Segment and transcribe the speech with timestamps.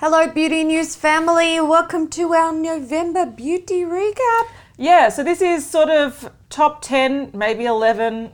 [0.00, 1.60] Hello, Beauty News family.
[1.60, 4.46] Welcome to our November beauty recap.
[4.78, 8.30] Yeah, so this is sort of top 10, maybe 11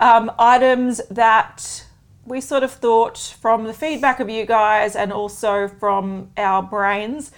[0.00, 1.84] um, items that
[2.24, 7.32] we sort of thought from the feedback of you guys and also from our brains.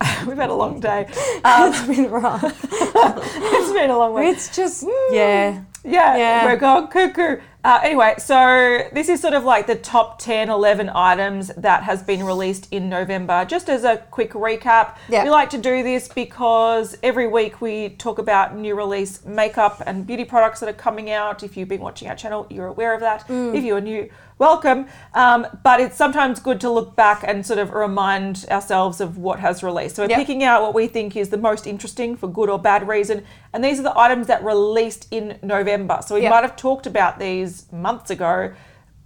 [0.26, 1.06] We've had a long day.
[1.44, 2.42] Um, It's been rough.
[2.72, 4.34] it's been a long week.
[4.34, 5.62] It's just, yeah.
[5.84, 6.44] Yeah, Yeah.
[6.44, 7.36] we're going cuckoo.
[7.66, 12.00] Uh, anyway, so this is sort of like the top 10, 11 items that has
[12.00, 13.44] been released in November.
[13.44, 15.24] Just as a quick recap, Yeah.
[15.24, 20.06] we like to do this because every week we talk about new release makeup and
[20.06, 21.42] beauty products that are coming out.
[21.42, 23.26] If you've been watching our channel, you're aware of that.
[23.26, 23.56] Mm.
[23.56, 24.86] If you are new, welcome.
[25.14, 29.40] Um, but it's sometimes good to look back and sort of remind ourselves of what
[29.40, 29.96] has released.
[29.96, 30.18] So we're Yep.
[30.18, 33.24] picking out what we think is the most interesting for good or bad reason.
[33.52, 35.98] And these are the items that released in November.
[36.06, 36.30] So we Yep.
[36.30, 38.52] might have talked about these months ago,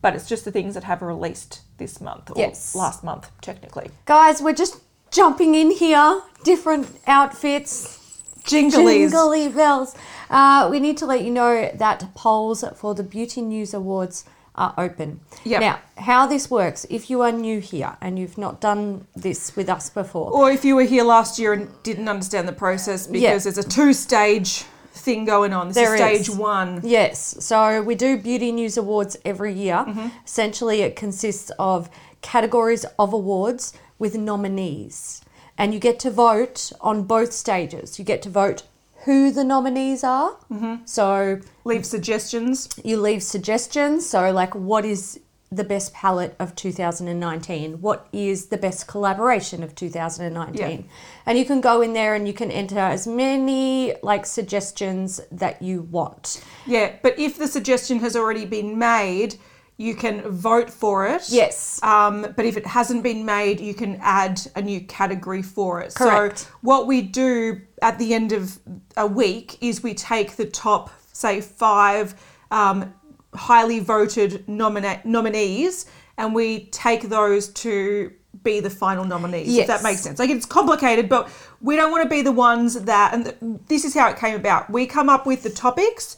[0.02, 2.74] but it's just the things that have released this month or Yes.
[2.74, 3.90] last month, technically.
[4.06, 4.78] Guys, we're just
[5.10, 6.22] jumping in here.
[6.44, 7.98] Different outfits.
[8.44, 9.10] Jinglies.
[9.10, 9.94] Jingly bells.
[10.30, 14.74] Uh, we need to let you know that polls for the Beauty News Awards are
[14.78, 15.20] open.
[15.44, 15.60] Yep.
[15.60, 19.68] Now, how this works, if you are new here and you've not done this with
[19.68, 23.22] us before, Or if you were here last year and didn't understand the process because
[23.22, 23.38] Yeah.
[23.38, 25.68] there's a two stage thing going on.
[25.68, 26.36] This There is stage is.
[26.36, 26.80] one.
[26.84, 29.84] Yes, so we do Beauty News Awards every year.
[29.86, 30.08] Mm-hmm.
[30.24, 31.88] Essentially, it consists of
[32.22, 35.22] categories of awards with nominees.
[35.56, 37.98] And you get to vote on both stages.
[37.98, 38.62] You get to vote
[39.04, 40.32] who the nominees are.
[40.50, 40.84] Mm-hmm.
[40.84, 42.68] So Leave suggestions.
[42.84, 44.08] you leave suggestions.
[44.08, 45.20] So, like, what is
[45.52, 47.80] the best palette of 2019?
[47.80, 50.58] What is the best collaboration of 2019?
[50.58, 50.78] Yeah.
[51.26, 55.60] And you can go in there and you can enter as many like suggestions that
[55.60, 56.44] you want.
[56.66, 59.36] Yeah, but if the suggestion has already been made,
[59.76, 61.24] you can vote for it.
[61.30, 61.82] Yes.
[61.82, 65.94] Um, but if it hasn't been made, you can add a new category for it.
[65.94, 66.40] Correct.
[66.40, 68.58] So what we do at the end of
[68.98, 72.14] a week is we take the top, say, five
[72.50, 72.92] um,
[73.34, 75.86] highly voted nomina- nominees,
[76.18, 79.56] and we take those to be the final nominees.
[79.56, 80.18] If that makes sense.
[80.18, 81.28] Like it's complicated, but
[81.60, 83.12] we don't want to be the ones that.
[83.14, 83.36] And th-
[83.68, 84.70] this is how it came about.
[84.70, 86.16] We come up with the topics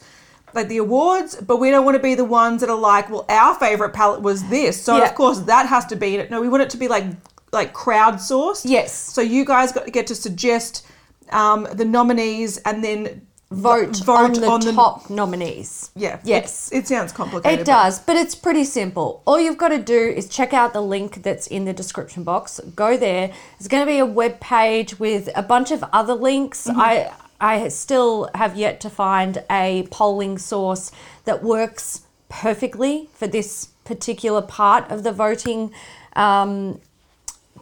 [0.53, 3.25] like the awards, but we don't want to be the ones that are like, well,
[3.27, 5.05] our favorite palette was this, so Yeah.
[5.05, 6.29] of course that has to be in it.
[6.29, 7.05] No, we want it to be like
[7.51, 8.61] like crowdsourced.
[8.65, 8.93] Yes.
[8.93, 10.85] So you guys got, get to suggest
[11.31, 15.91] um, the nominees and then vote, on the top nominees.
[15.95, 16.19] Yeah.
[16.23, 16.71] Yes.
[16.71, 17.61] It, it sounds complicated.
[17.61, 19.21] It does, but it's pretty simple.
[19.25, 22.59] All you've got to do is check out the link that's in the description box.
[22.75, 23.31] Go there.
[23.59, 26.67] There's going to be a web page with a bunch of other links.
[26.67, 26.79] Mm-hmm.
[26.79, 30.91] I I still have yet to find a polling source
[31.25, 35.73] that works perfectly for this particular part of the voting
[36.15, 36.79] um,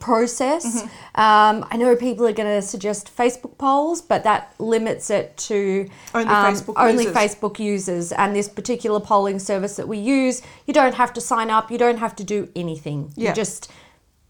[0.01, 0.83] process.
[1.15, 5.87] Um, I know people are going to suggest Facebook polls, but that limits it to
[6.13, 7.15] Only um, Facebook only users.
[7.15, 8.11] Facebook users.
[8.11, 11.77] And this particular polling service that we use, you don't have to sign up, you
[11.77, 13.13] don't have to do anything.
[13.15, 13.29] Yeah.
[13.29, 13.71] You just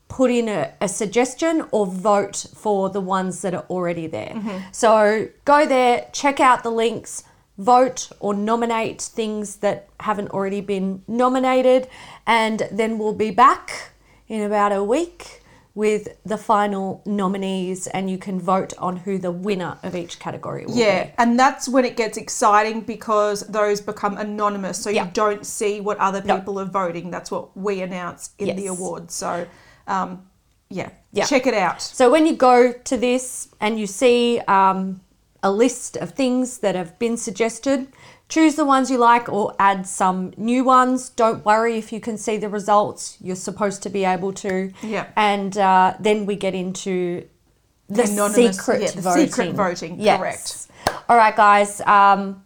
[0.08, 4.34] put in a, a suggestion or vote for the ones that are already there.
[4.36, 4.58] Mm-hmm.
[4.72, 7.24] So go there, check out the links.
[7.58, 11.88] Vote or nominate things that haven't already been nominated,
[12.26, 13.92] and then we'll be back
[14.28, 15.41] in about a week
[15.74, 20.66] with the final nominees, and you can vote on who the winner of each category
[20.66, 21.12] will Yeah, be.
[21.18, 25.06] and that's when it gets exciting because those become anonymous, so Yeah.
[25.06, 26.38] you don't see what other No.
[26.38, 27.10] people are voting.
[27.10, 28.72] That's what we announce in the Yes.
[28.78, 29.16] awards.
[29.16, 29.46] So,
[29.88, 30.24] um,
[30.70, 31.26] yeah, Yeah.
[31.26, 31.82] check it out.
[31.82, 35.00] So when you go to this and you see um,
[35.44, 37.88] a list of things that have been suggested,
[38.30, 41.10] choose the ones you like or add some new ones.
[41.10, 43.18] Don't worry if you can see the results.
[43.22, 44.72] You're supposed to be able to.
[44.84, 45.08] Yeah.
[45.16, 47.28] And uh, then we get into
[47.90, 49.28] the Anonymous- secret yeah, the voting.
[49.28, 50.20] secret voting, Yes.
[50.20, 50.68] correct.
[51.10, 51.82] All right, guys.
[51.82, 52.44] Um,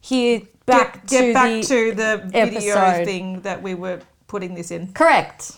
[0.00, 3.04] here back get, get to back the to the video episode.
[3.04, 4.92] thing that we were putting this in.
[4.92, 5.52] correct.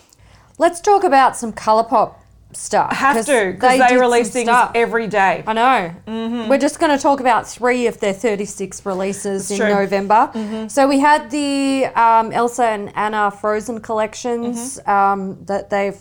[0.59, 2.15] Let's talk about some ColourPop
[2.53, 2.93] stuff.
[2.93, 4.73] Have to because did they, release things stuff.
[4.75, 5.45] every day.
[5.47, 6.47] I know.
[6.49, 9.69] We're just going to talk about three of their 36 releases in true.
[9.69, 10.67] November.
[10.69, 16.01] So we had the um, Elsa and Anna Frozen collections um, that they've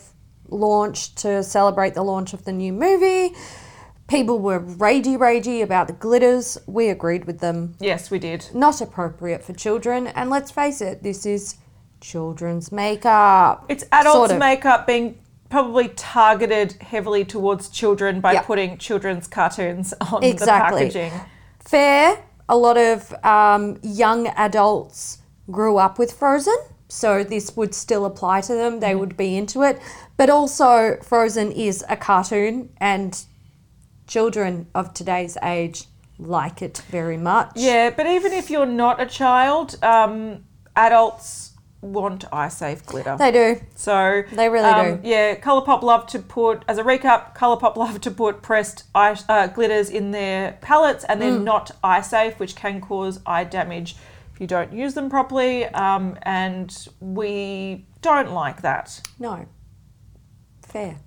[0.50, 3.36] launched to celebrate the launch of the new movie.
[4.08, 6.58] People were ragey, ragey about the glitters.
[6.66, 7.76] We agreed with them.
[7.80, 8.48] Yes, we did.
[8.56, 10.08] Not appropriate for children.
[10.08, 11.58] And let's face it, this is
[12.02, 13.66] children's makeup.
[13.70, 14.40] It's adults Sort of.
[14.40, 15.20] makeup being
[15.50, 18.42] probably targeted heavily towards children by Yeah.
[18.42, 20.86] putting children's cartoons on Exactly.
[20.88, 21.20] the packaging.
[21.60, 22.24] Fair.
[22.48, 25.20] A lot of um, young adults
[25.52, 26.56] grew up with Frozen.
[26.88, 28.80] so this would still apply to them.
[28.80, 29.80] They would be into it.
[30.18, 33.24] But also, Frozen is a cartoon, and
[34.08, 35.84] children of today's age
[36.18, 37.52] like it very much.
[37.56, 40.44] Yeah, but even if you're not a child, um,
[40.76, 41.49] adults
[41.82, 43.16] want eye safe glitter.
[43.18, 43.62] They do.
[43.76, 45.08] So They really um, do.
[45.08, 47.36] Yeah, Colourpop love to put as a recap.
[47.36, 51.24] Colourpop love to put pressed eye uh, glitters in their palettes, and Mm.
[51.24, 53.96] they're not eye safe, which can cause eye damage
[54.34, 55.66] if you don't use them properly.
[55.68, 59.02] Um, and we don't like that.
[59.18, 59.46] No.
[60.68, 60.98] Fair.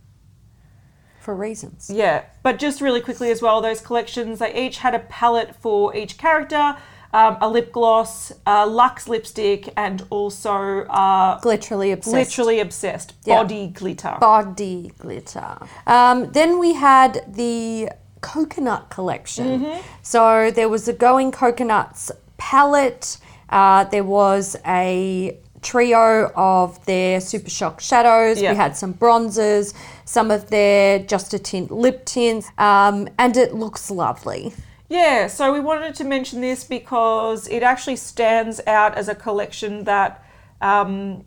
[1.20, 1.88] For reasons.
[1.88, 5.94] Yeah, but just really quickly as well, those collections they each had a palette for
[5.94, 6.76] each character.
[7.14, 12.14] Um, a lip gloss, a Lux lipstick, and also uh, Literally obsessed.
[12.14, 13.42] literally obsessed Yeah.
[13.42, 14.16] body glitter.
[14.18, 15.58] body glitter.
[15.86, 17.90] Um, then we had the
[18.22, 19.60] coconut collection.
[19.60, 19.80] Mm-hmm.
[20.02, 23.18] So there was a Going Coconuts palette.
[23.50, 28.40] Uh, there was a trio of their Super Shock shadows.
[28.40, 28.52] Yeah.
[28.52, 29.74] We had some bronzers,
[30.06, 34.54] some of their Just a Tint lip tints, um, and it looks lovely.
[34.92, 39.84] Yeah, so we wanted to mention this because it actually stands out as a collection
[39.84, 40.22] that,
[40.60, 41.24] um,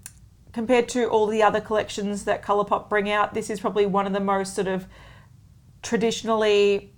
[0.53, 4.13] compared to all the other collections that Colourpop bring out, this is probably one of
[4.13, 4.85] the most sort of
[5.81, 6.93] traditionally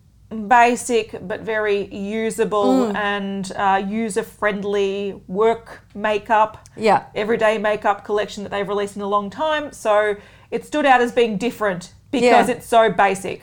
[0.50, 7.06] basic but very usable and uh, user friendly work makeup, Yeah.
[7.16, 9.72] everyday makeup collection that they've released in a long time.
[9.72, 10.18] So
[10.52, 12.56] it stood out as being different because Yeah.
[12.58, 13.42] it's so basic.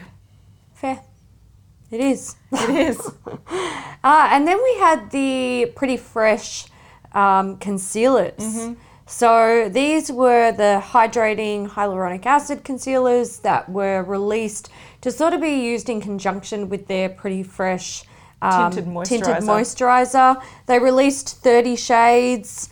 [0.74, 1.00] Fair.
[1.90, 2.36] It is.
[2.52, 3.10] It is.
[4.04, 6.66] Uh, and then we had the pretty fresh
[7.12, 8.34] um, concealers.
[9.06, 14.68] So these were the hydrating hyaluronic acid concealers that were released
[15.00, 18.04] to sort of be used in conjunction with their pretty fresh
[18.42, 20.42] um, Tinted tinted moisturizer.
[20.66, 22.68] They released 30 shades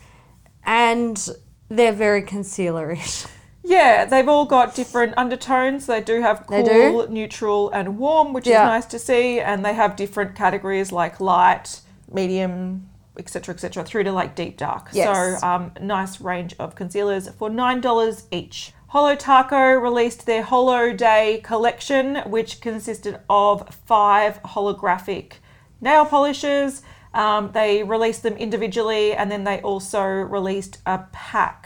[0.65, 1.29] and
[1.69, 3.27] they're very concealerish.
[3.65, 5.87] Yeah, they've all got different undertones.
[5.87, 6.65] They do have cool,
[7.07, 7.07] do.
[7.13, 8.65] neutral, and warm, which Yeah.
[8.65, 9.39] is nice to see.
[9.41, 11.81] And they have different categories like light,
[12.13, 12.89] medium,
[13.19, 14.89] etc., etc., through to like deep dark.
[14.93, 15.41] Yes.
[15.41, 18.73] So, um, nice range of concealers for nine dollars each.
[18.89, 25.35] Holo Taco released their Holoday collection, which consisted of five holographic
[25.81, 26.83] nail polishes.
[27.15, 31.62] Um, they released them individually and then they also released a pack.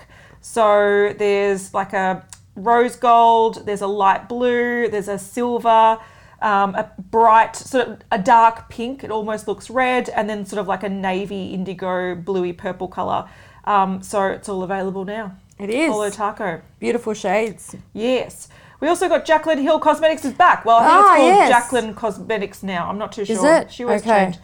[0.48, 5.98] So there's like a rose gold, there's a light blue, there's a silver,
[6.40, 10.60] um, a bright, sort of a dark pink, it almost looks red, and then sort
[10.60, 13.28] of like a navy, indigo, bluey purple colour.
[13.64, 15.36] Um, so it's all available now.
[15.58, 15.90] It is.
[15.90, 16.62] Holo Taco.
[16.78, 17.74] Beautiful shades.
[17.92, 18.48] Yes.
[18.78, 20.64] We also got Jaclyn Hill Cosmetics is back.
[20.64, 21.52] Well, I think Ah, it's called yes.
[21.70, 22.88] Jaclyn Cosmetics now.
[22.88, 23.36] I'm not too sure.
[23.36, 23.72] Is it?
[23.72, 24.10] She was Okay.
[24.26, 24.38] changed.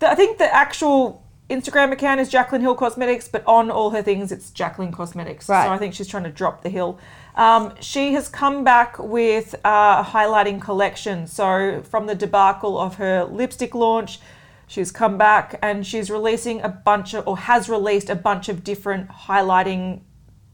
[0.00, 4.02] The, I think the actual Instagram account is Jaclyn Hill Cosmetics, but on all her
[4.02, 5.48] things it's Jaclyn Cosmetics.
[5.48, 5.64] Right.
[5.64, 6.98] So I think she's trying to drop the hill.
[7.36, 11.26] Um, she has come back with uh, a highlighting collection.
[11.26, 14.20] So from the debacle of her lipstick launch,
[14.66, 18.62] she's come back and she's releasing a bunch of, or has released a bunch of
[18.62, 20.00] different highlighting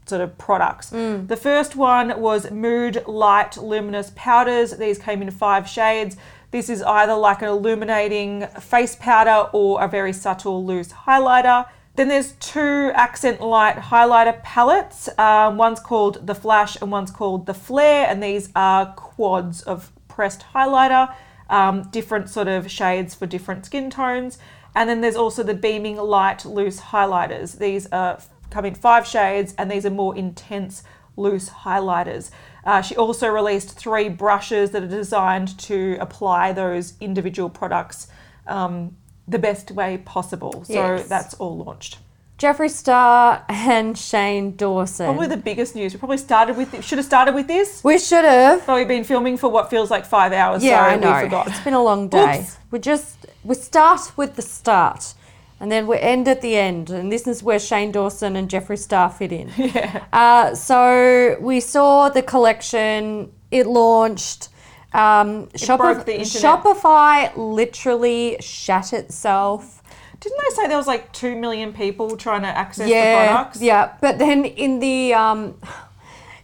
[0.05, 0.91] sort of products.
[1.27, 4.77] The first one was Mood Light Luminous Powders.
[4.77, 6.17] These came in five shades.
[6.51, 11.65] This is either like an illuminating face powder or a very subtle loose highlighter.
[11.95, 15.09] Then there's two accent light highlighter palettes.
[15.17, 19.91] Um, one's called the Flash and one's called the Flare, and these are quads of
[20.07, 21.13] pressed highlighter,
[21.49, 24.37] um, different sort of shades for different skin tones.
[24.75, 27.59] And then there's also the Beaming Light Loose Highlighters.
[27.59, 28.19] These are
[28.55, 30.81] come in five shades, and these are more intense
[31.17, 32.31] loose highlighters.
[32.65, 38.07] Uh, she also released three brushes that are designed to apply those individual products
[38.47, 38.95] um,
[39.27, 40.63] the best way possible.
[40.65, 41.07] So Yes.
[41.09, 41.97] that's all launched.
[42.39, 45.05] Jeffree Star and Shane Dawson.
[45.07, 45.93] Probably the biggest news.
[45.93, 48.65] We probably started with should have started with this, we should have.
[48.67, 50.63] but we've been filming for what feels like five hours.
[50.63, 51.13] Yeah, so I know.
[51.15, 51.47] we forgot.
[51.47, 52.39] It's been a long day.
[52.39, 52.57] Oops.
[52.71, 55.13] We just we start with the start,
[55.59, 58.77] and then we end at the end, and this is where Shane Dawson and Jeffree
[58.77, 59.51] Star fit in.
[59.57, 60.03] Yeah.
[60.13, 63.31] Uh, so we saw the collection.
[63.51, 64.49] It launched.
[64.93, 66.63] Um, Shopif- broke the internet.
[66.63, 69.81] Shopify literally shat itself.
[70.19, 73.61] Didn't they say there was like two million people trying to access the yeah, products?
[73.61, 73.93] yeah.
[74.01, 75.59] But then in the um,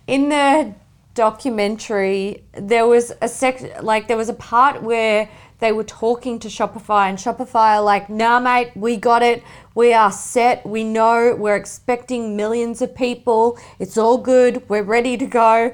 [0.07, 0.73] in the
[1.13, 5.29] documentary, there was a sec like there was a part where
[5.61, 9.43] they were talking to Shopify, and Shopify are like, "Nah, mate, we got it.
[9.73, 10.65] We are set.
[10.65, 11.35] We know.
[11.37, 13.57] We're expecting millions of people.
[13.79, 14.67] It's all good.
[14.67, 15.71] We're ready to go."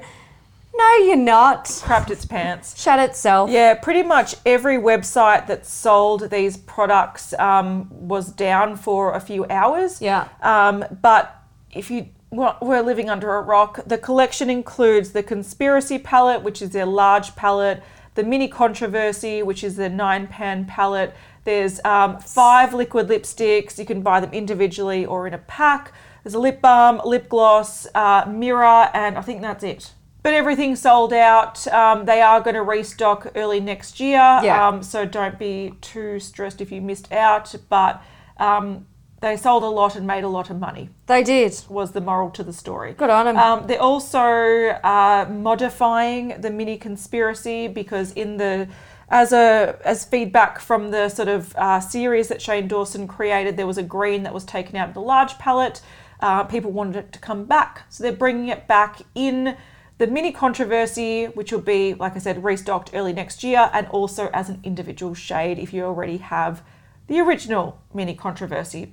[0.78, 1.64] No, you're not.
[1.64, 2.80] Crapped its pants.
[2.80, 3.50] Shut itself.
[3.50, 9.44] Yeah, pretty much every website that sold these products um, was down for a few
[9.50, 10.00] hours.
[10.00, 10.28] Yeah.
[10.40, 11.34] Um, but
[11.72, 16.70] if you were living under a rock, the collection includes the Conspiracy palette, which is
[16.70, 17.82] their large palette,
[18.18, 21.14] the Mini Controversy, which is the nine pan palette.
[21.44, 23.78] There's um, five liquid lipsticks.
[23.78, 25.92] You can buy them individually or in a pack.
[26.24, 29.92] There's a lip balm, lip gloss, uh, mirror, and I think that's it.
[30.24, 31.64] But everything's sold out.
[31.68, 34.18] Um, they are going to restock early next year.
[34.18, 34.66] Yeah.
[34.66, 37.54] Um, so don't be too stressed if you missed out.
[37.68, 38.02] But
[38.38, 38.88] um,
[39.20, 41.60] they sold a lot and made a lot of money, They did.
[41.68, 42.92] was the moral to the story.
[42.94, 43.36] Good on 'em.
[43.36, 48.68] Um, they're also uh, modifying the mini conspiracy because in the
[49.10, 53.66] as a as feedback from the sort of uh, series that Shane Dawson created, there
[53.66, 55.80] was a green that was taken out of the large palette.
[56.20, 59.56] Uh, people wanted it to come back, so they're bringing it back in
[59.98, 64.28] the mini controversy, which will be, like I said, restocked early next year, and also
[64.32, 66.62] as an individual shade if you already have
[67.06, 68.92] the original mini controversy.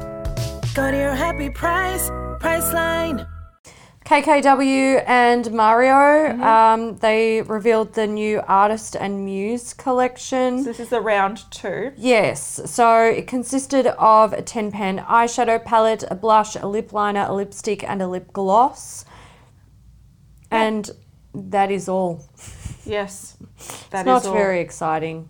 [0.73, 2.09] Go to your happy price,
[2.39, 3.27] Priceline.
[4.05, 10.63] KKW and Mario, um, they revealed the new Artist and Muse collection.
[10.63, 11.91] This is the round two.
[11.97, 17.25] Yes, so it consisted of a 10 pan eyeshadow palette, a blush, a lip liner,
[17.27, 19.03] a lipstick, and a lip gloss.
[20.49, 20.89] And
[21.33, 22.23] that is all.
[22.85, 23.35] Yes,
[23.89, 24.33] that It's not all.
[24.33, 25.29] very exciting.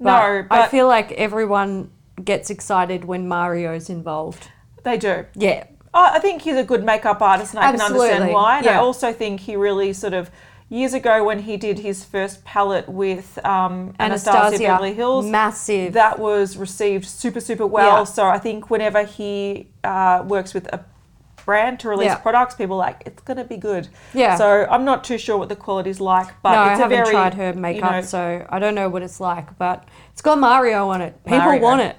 [0.00, 1.90] No, but I feel like everyone
[2.24, 4.48] gets excited when Mario's involved.
[4.84, 5.24] They do.
[5.34, 5.64] Yeah.
[5.94, 8.58] I I think he's a good makeup artist, and I can understand why.
[8.58, 10.30] And I also think he really sort of
[10.70, 15.94] years ago when he did his first palette with um, Anastasia, Anastasia, Beverly Hills, massive.
[15.94, 17.98] that was received super super well.
[17.98, 18.04] Yeah.
[18.04, 20.84] So I think whenever he uh, works with a
[21.46, 22.16] brand to release Yeah.
[22.16, 23.88] products, people like it's going to be good.
[24.12, 24.36] Yeah.
[24.36, 26.98] So I'm not too sure what the quality's like, but no, I it's a haven't
[27.04, 30.20] very tried her you makeup, know, so I don't know what it's like, but it's
[30.20, 31.14] got Mario on it.
[31.24, 31.62] People Mario.
[31.62, 31.96] want it.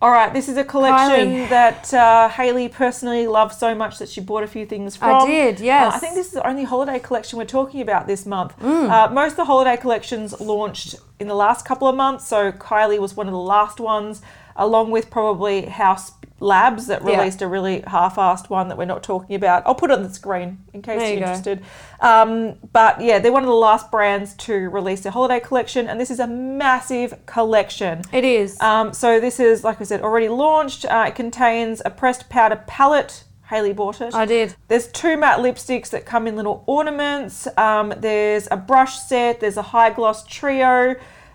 [0.00, 1.48] All right, this is a collection Kylie.
[1.48, 5.22] that uh, Haley personally loved so much that she bought a few things from.
[5.22, 5.90] I did, Uh.
[5.92, 8.56] I think this is the only holiday collection we're talking about this month.
[8.60, 8.90] Mm.
[8.90, 13.00] Uh, most of the holiday collections launched in the last couple of months, so Kylie
[13.00, 14.22] was one of the last ones,
[14.54, 17.18] along with probably Haus Labs that Yeah.
[17.18, 19.62] released a really half-assed one that we're not talking about.
[19.66, 21.64] I'll put it on the screen in case There you're you interested.
[22.00, 26.00] Um, but yeah, they're one of the last brands to release their holiday collection, and
[26.00, 28.02] this is a massive collection.
[28.12, 28.60] It is.
[28.60, 30.84] Um, so this is, like I said, already launched.
[30.84, 33.24] Uh, it contains a pressed powder palette.
[33.48, 34.14] Haley bought it.
[34.14, 34.54] I did.
[34.68, 37.48] There's two matte lipsticks that come in little ornaments.
[37.56, 39.40] Um, there's a brush set.
[39.40, 40.94] There's a high gloss trio,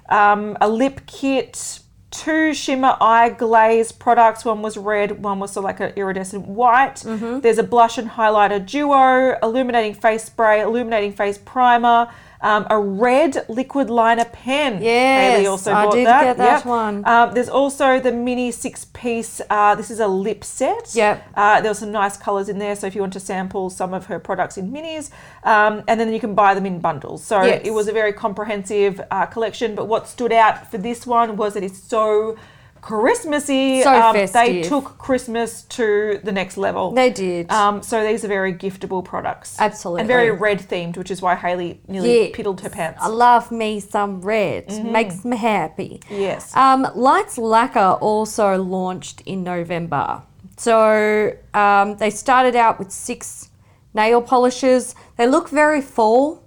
[0.09, 1.79] um, a lip kit,
[2.13, 4.45] two shimmer eye glaze products.
[4.45, 6.97] One was red, one was sort of like an iridescent white.
[6.97, 7.39] Mm-hmm.
[7.39, 12.09] There's a blush and highlighter duo, illuminating face spray, illuminating face primer.
[12.43, 14.81] Um, a red liquid liner pen.
[14.83, 16.23] Yes, also I bought did that.
[16.23, 16.65] get that Yep.
[16.65, 17.03] one.
[17.07, 19.39] Um, there's also the mini six piece.
[19.49, 20.93] Uh, this is a lip set.
[20.93, 21.23] Yep.
[21.35, 22.75] Uh, there were some nice colours in there.
[22.75, 25.09] So if you want to sample some of her products in minis,
[25.45, 27.23] um, and then you can buy them in bundles.
[27.23, 27.61] So Yes.
[27.63, 29.73] it was a very comprehensive uh, collection.
[29.73, 32.35] But what stood out for this one was that it's so
[32.83, 33.81] Christmassy.
[33.81, 36.91] So um, They took Christmas to the next level.
[36.91, 37.49] They did.
[37.49, 39.55] Um, so these are very giftable products.
[39.59, 40.01] Absolutely.
[40.01, 42.35] And very red themed, which is why Haley nearly Yes.
[42.35, 42.99] piddled her pants.
[43.01, 44.67] I love me some red.
[44.83, 46.01] Makes me happy.
[46.09, 46.55] Yes.
[46.55, 50.21] Um, Lights Lacquer also launched in November.
[50.57, 53.49] So um, they started out with six
[53.93, 54.93] nail polishes.
[55.17, 56.43] They look very fall,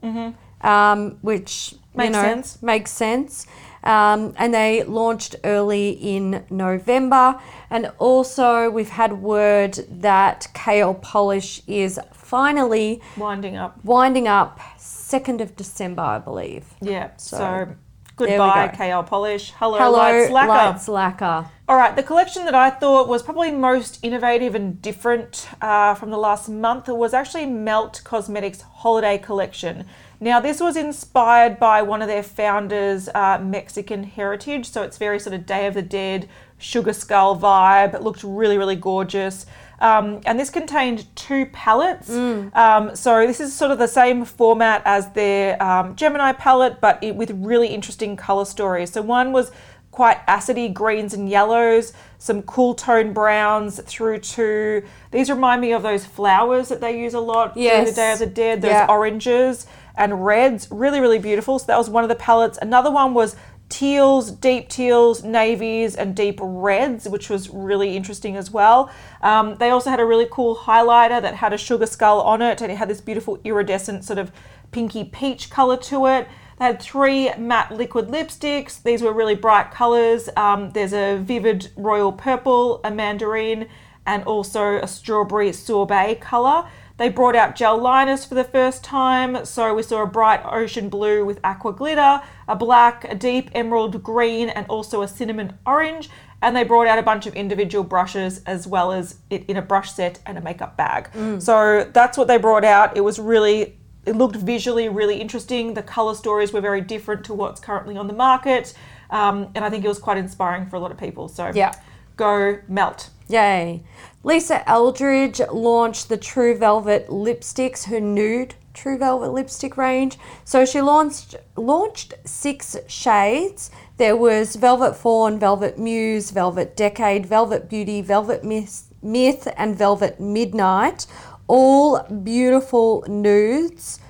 [0.61, 2.03] um, which you Mm-hmm.
[2.03, 2.63] Makes know sense.
[2.63, 3.47] makes sense.
[3.87, 7.41] Um, and they launched early in November.
[7.71, 13.83] And also, we've had word that KL Polish is finally Winding up.
[13.85, 16.65] winding up 2nd of December, I believe.
[16.81, 17.11] Yeah.
[17.17, 17.79] So, there
[18.17, 18.77] goodbye, go.
[18.77, 19.53] KL Polish.
[19.53, 20.49] Hello, Hello, Lights Lacquer.
[20.49, 21.51] Lights Lacquer.
[21.69, 26.11] All right, the collection that I thought was probably most innovative and different uh, from
[26.11, 29.87] the last month was actually Melt Cosmetics Holiday Collection.
[30.19, 35.19] Now, this was inspired by one of their founders' uh, Mexican heritage, so it's very
[35.21, 37.95] sort of Day of the Dead, Sugar Skull vibe.
[37.95, 39.45] It looked really, really gorgeous.
[39.79, 42.09] Um, and this contained two palettes.
[42.11, 46.99] Um, so this is sort of the same format as their um, Gemini palette, but
[47.05, 48.93] it, with really interesting color stories.
[48.93, 49.53] So one was
[49.91, 55.83] quite acidy greens and yellows, some cool tone browns through to these remind me of
[55.83, 57.59] those flowers that they use a lot for
[57.91, 58.87] the Day of the Dead, those Yeah.
[58.89, 59.67] oranges
[59.97, 61.59] and reds, really, really beautiful.
[61.59, 62.59] So that was one of the palettes.
[62.61, 63.37] Another one was
[63.69, 68.91] teals, deep teals, navies, and deep reds, which was really interesting as well.
[69.23, 72.61] Um, they also had a really cool highlighter that had a sugar skull on it,
[72.61, 74.31] and it had this beautiful iridescent sort of
[74.71, 76.29] pinky peach color to it.
[76.59, 78.83] They had three matte liquid lipsticks.
[78.83, 80.29] These were really bright colors.
[80.37, 83.69] Um, there's a vivid royal purple, a mandarin,
[84.07, 86.69] and also a strawberry sorbet color.
[86.99, 90.89] They brought out gel liners for the first time, so we saw a bright ocean
[90.89, 96.09] blue with aqua glitter, a black, a deep emerald green, and also a cinnamon orange.
[96.41, 99.63] And they brought out a bunch of individual brushes as well as it in a
[99.63, 101.11] brush set and a makeup bag.
[101.41, 102.97] So that's what they brought out.
[102.97, 105.75] It was really, it looked visually really interesting.
[105.75, 108.73] The color stories were very different to what's currently on the market.
[109.11, 111.29] Um, and I think it was quite inspiring for a lot of people.
[111.29, 111.73] So Yeah.
[112.17, 113.11] go melt.
[113.29, 113.83] Yay.
[114.27, 120.19] Lisa Eldridge launched the True Velvet lipsticks, her nude True Velvet lipstick range.
[120.45, 123.71] So she launched launched six shades.
[123.99, 130.19] There was Velvet Fawn, Velvet Muse, Velvet Decade, Velvet Beauty, Velvet Myth, Myth and Velvet
[130.19, 131.07] Midnight.
[131.47, 134.01] All beautiful nudes.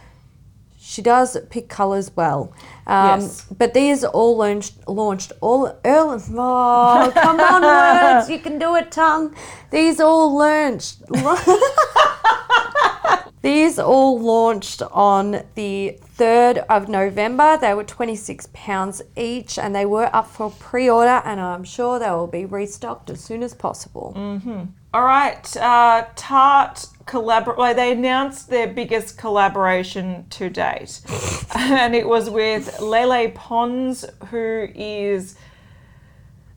[0.96, 2.54] She does pick colours well.
[2.86, 3.44] Um, Yes.
[3.54, 6.22] But these all launched, launched all early.
[6.30, 8.30] Oh, come on, words.
[8.30, 9.34] You can do it, tongue.
[9.70, 11.02] These all launched.
[13.42, 17.58] These all launched on the 3rd of November.
[17.60, 22.10] They were £26 each and they were up for pre order, and I'm sure they
[22.10, 24.14] will be restocked as soon as possible.
[24.94, 27.56] All right, uh, Tarte collabor.
[27.56, 31.00] Well, they announced their biggest collaboration to date,
[31.54, 35.36] and it was with Lele Pons, who is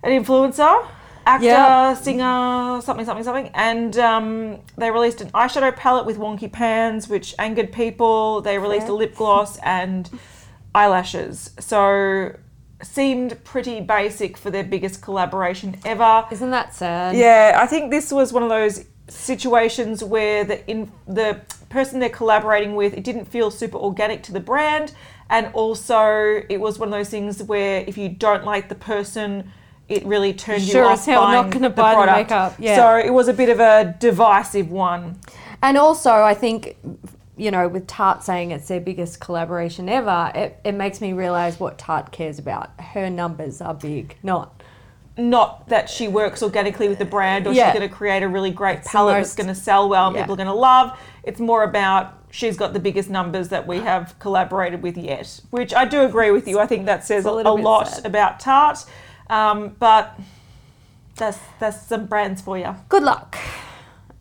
[0.04, 0.86] an influencer,
[1.26, 1.94] actor, Yeah.
[1.94, 3.52] singer, something, something, something.
[3.54, 8.42] And um, they released an eyeshadow palette with wonky pans, which angered people.
[8.42, 10.10] They released a lip gloss and
[10.74, 11.52] eyelashes.
[11.60, 12.36] So
[12.82, 16.26] seemed pretty basic for their biggest collaboration ever.
[16.32, 17.16] Isn't that sad?
[17.16, 22.10] Yeah, I think this was one of those situations where the in the person they're
[22.10, 24.94] collaborating with it didn't feel super organic to the brand,
[25.30, 29.52] and also it was one of those things where if you don't like the person.
[29.88, 32.76] It really turned Sure you as off hell not gonna the buy the makeup, yeah.
[32.76, 35.20] So it was a bit of a divisive one.
[35.64, 36.78] And also, I think,
[37.36, 41.60] you know, with Tarte saying it's their biggest collaboration ever, it, it makes me realize
[41.60, 42.80] what Tarte cares about.
[42.80, 44.59] Her numbers are big, not.
[45.20, 47.72] Not that she works organically with the brand or Yeah.
[47.72, 50.16] she's going to create a really great the palette that's going to sell well and
[50.16, 50.24] Yeah.
[50.24, 50.98] people are going to love.
[51.24, 55.74] It's more about she's got the biggest numbers that we have collaborated with yet, which
[55.74, 56.60] I do agree with you.
[56.60, 58.06] I think that says a a, a lot sad.
[58.06, 58.86] about Tarte.
[59.30, 60.20] Um, but
[61.16, 62.76] that's that's some brands for you.
[62.88, 63.38] Good luck.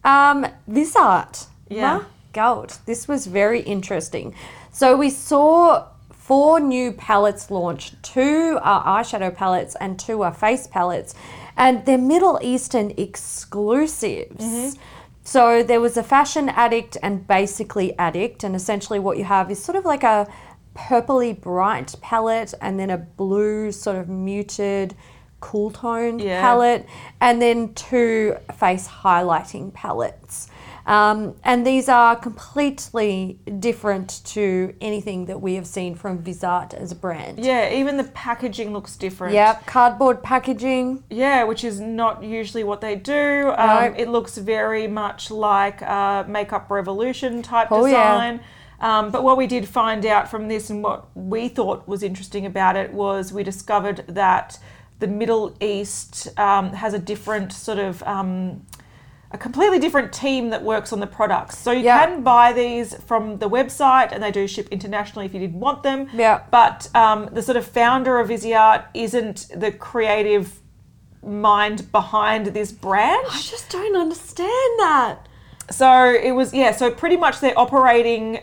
[0.04, 1.46] Um, Viseart.
[1.68, 1.98] Yeah.
[1.98, 4.34] My God, this was very interesting.
[4.72, 5.86] So we saw
[6.28, 7.94] four new palettes launched.
[8.02, 11.14] Two are eyeshadow palettes and two are face palettes,
[11.56, 14.44] and they're Middle Eastern exclusives.
[14.44, 14.78] Mm-hmm.
[15.24, 19.64] So there was a fashion addict and basically addict, and essentially what you have is
[19.64, 20.30] sort of like a
[20.76, 24.94] purpley bright palette and then a blue sort of muted
[25.40, 26.42] cool toned Yeah.
[26.42, 26.86] palette
[27.22, 30.48] and then two face highlighting palettes.
[30.88, 36.90] Um, and these are completely different to anything that we have seen from Viseart as
[36.90, 37.44] a brand.
[37.44, 39.34] Yeah, even the packaging looks different.
[39.34, 41.04] Yep, cardboard packaging.
[41.10, 43.52] Yeah, which is not usually what they do.
[43.58, 43.94] Um, No.
[43.98, 48.12] It looks very much like a Makeup Revolution type Oh, yeah.
[48.12, 48.40] design.
[48.80, 52.46] Um, but what we did find out from this and what we thought was interesting
[52.46, 54.58] about it was we discovered that
[55.00, 58.02] the Middle East um, has a different sort of.
[58.04, 58.62] Um,
[59.30, 61.58] a completely different team that works on the products.
[61.58, 62.06] So you Yeah.
[62.06, 65.82] can buy these from the website and they do ship internationally if you did want
[65.82, 66.08] them.
[66.14, 66.40] Yeah.
[66.50, 70.60] But um, the sort of founder of Viseart isn't the creative
[71.22, 73.26] mind behind this brand.
[73.30, 75.18] I just don't understand that.
[75.70, 78.40] So it was, yeah, so pretty much they're operating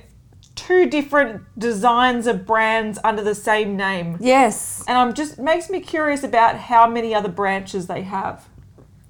[0.54, 4.17] two different designs of brands under the same name.
[4.21, 8.48] Yes, And I'm just makes me curious about how many other branches they have.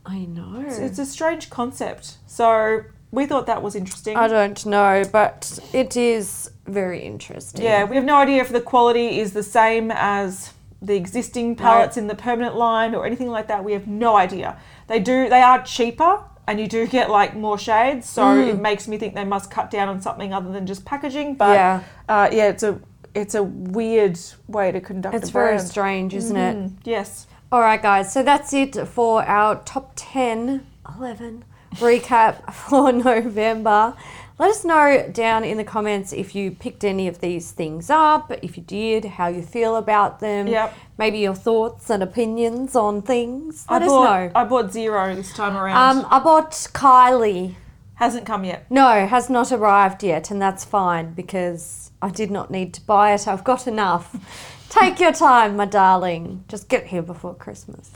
[0.05, 0.63] I know.
[0.67, 2.17] It's a strange concept.
[2.27, 4.15] So we thought that was interesting.
[4.17, 7.63] I don't know, but it is very interesting.
[7.63, 11.97] Yeah, we have no idea if the quality is the same as the existing palettes
[11.97, 13.63] in the permanent line or anything like that.
[13.63, 14.57] We have no idea.
[14.87, 18.49] They do they are cheaper and you do get like more shades, so Mm.
[18.49, 21.35] it makes me think they must cut down on something other than just packaging.
[21.35, 21.79] But Yeah.
[22.07, 22.79] uh, yeah, it's a
[23.15, 25.67] it's a weird way to conduct It's a very brand.
[25.67, 26.57] strange, isn't it?
[26.57, 27.27] Mm, yes.
[27.51, 28.11] All right, guys.
[28.11, 30.65] So that's it for our top 10,
[30.97, 33.93] 11 recap for November.
[34.37, 38.31] Let us know down in the comments if you picked any of these things up,
[38.43, 40.73] if you did, how you feel about them, Yep.
[40.97, 43.65] maybe your thoughts and opinions on things.
[43.69, 44.31] Let I us bought, know.
[44.35, 45.99] I bought zero this time around.
[45.99, 47.55] Um, I bought Kylie.
[47.95, 48.69] Hasn't come yet.
[48.69, 53.13] No, has not arrived yet, and that's fine because I did not need to buy
[53.13, 53.25] it.
[53.29, 54.51] I've got enough.
[54.69, 56.43] Take your time, my darling.
[56.47, 57.91] Just get here before Christmas.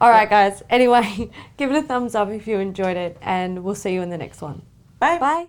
[0.00, 0.62] All right, guys.
[0.70, 4.10] Anyway, give it a thumbs up if you enjoyed it, and we'll see you in
[4.10, 4.62] the next one.
[4.98, 5.18] Bye.
[5.18, 5.46] Bye.